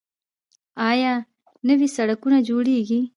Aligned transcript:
آیا 0.89 1.11
نوي 1.69 1.87
سرکونه 1.95 2.37
جوړیږي؟ 2.49 3.01